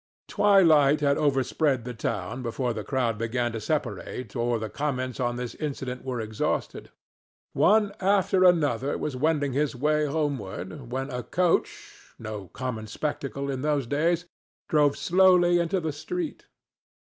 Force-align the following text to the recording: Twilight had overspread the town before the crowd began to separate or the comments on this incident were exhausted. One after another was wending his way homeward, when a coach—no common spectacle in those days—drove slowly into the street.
Twilight 0.27 1.01
had 1.01 1.19
overspread 1.19 1.85
the 1.85 1.93
town 1.93 2.41
before 2.41 2.73
the 2.73 2.83
crowd 2.83 3.19
began 3.19 3.51
to 3.51 3.61
separate 3.61 4.35
or 4.35 4.57
the 4.57 4.67
comments 4.67 5.19
on 5.19 5.35
this 5.35 5.53
incident 5.53 6.03
were 6.03 6.19
exhausted. 6.19 6.89
One 7.53 7.93
after 7.99 8.43
another 8.43 8.97
was 8.97 9.15
wending 9.15 9.53
his 9.53 9.75
way 9.75 10.07
homeward, 10.07 10.89
when 10.91 11.11
a 11.11 11.21
coach—no 11.21 12.47
common 12.47 12.87
spectacle 12.87 13.47
in 13.51 13.61
those 13.61 13.85
days—drove 13.85 14.97
slowly 14.97 15.59
into 15.59 15.79
the 15.79 15.93
street. 15.93 16.47